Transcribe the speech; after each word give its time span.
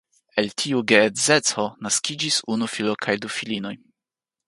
El 0.43 0.47
tiu 0.61 0.81
geedzeco 0.91 1.67
naskiĝis 1.89 2.41
unu 2.57 2.73
filo 2.79 2.99
kaj 3.07 3.19
du 3.27 3.33
filinoj. 3.39 3.77